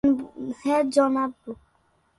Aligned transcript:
হ্যা, 0.61 0.77
জনাব। 0.93 1.31